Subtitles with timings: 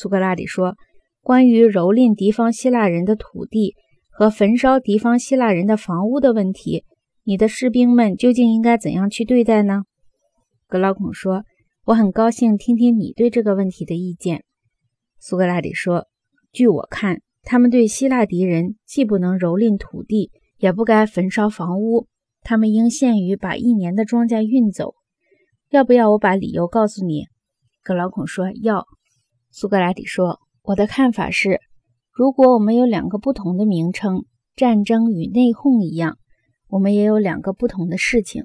[0.00, 0.76] 苏格拉底说
[1.20, 3.74] ：“关于蹂躏敌方希腊人的土地
[4.08, 6.86] 和焚烧敌方希腊人的房屋的问题，
[7.22, 9.82] 你的士兵们究竟应该怎样去对待呢？”
[10.66, 11.44] 格劳孔说
[11.84, 14.42] ：“我很高兴听听你对这个问题的意见。”
[15.20, 16.06] 苏格拉底说
[16.50, 22.06] ：“据我看，他们对希腊敌人既不能蹂躏土地，也不该焚烧房屋。
[22.40, 24.94] 他们应限于把一年的庄稼运走。
[25.68, 27.26] 要不要我把理由告诉你？”
[27.84, 28.86] 格劳孔说：“要。”
[29.52, 31.60] 苏格拉底说：“我的看法是，
[32.12, 36.18] 如果我们有两个不同的名称，战争与内讧一样，
[36.68, 38.44] 我们也有两个不同的事情。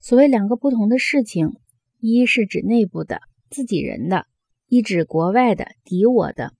[0.00, 1.52] 所谓两个不同的事情，
[2.00, 4.26] 一是指内部的自己人的，
[4.66, 6.52] 一指国外的敌我的。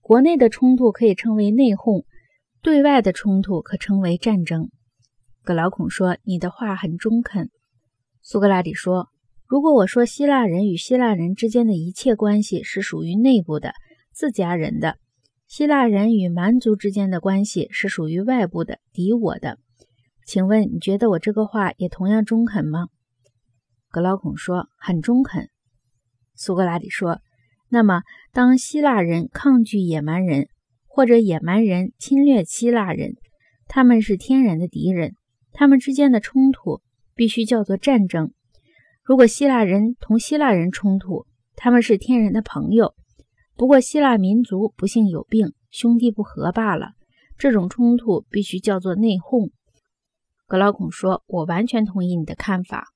[0.00, 2.04] 国内的冲突可以称为内讧，
[2.62, 4.70] 对外的冲突可称为战争。”
[5.44, 7.50] 格劳孔说：“你的话很中肯。”
[8.22, 9.10] 苏格拉底说。
[9.54, 13.72] 如果我说希腊人与希腊人之间的一切关系是属于内部的
[14.12, 14.96] 自家人的，
[15.46, 19.60] 希腊人与蛮族之间的关系是属于外部的敌我的，
[20.26, 22.88] 请问你觉得我这个话也同样中肯吗？
[23.90, 25.48] 格劳孔说很中肯。
[26.34, 27.20] 苏格拉底说，
[27.68, 28.02] 那么
[28.32, 30.48] 当希腊人抗拒野蛮人，
[30.88, 33.14] 或者野蛮人侵略希腊人，
[33.68, 35.14] 他们是天然的敌人，
[35.52, 36.82] 他们之间的冲突
[37.14, 38.32] 必须叫做战争。
[39.04, 42.94] 如果希腊人同希腊人冲突，他们是天然的朋友。
[43.54, 46.92] 不过希腊民族不幸有病，兄弟不和罢了。
[47.36, 49.50] 这种冲突必须叫做内讧。
[50.46, 52.92] 格老孔说：“我完全同意你的看法。”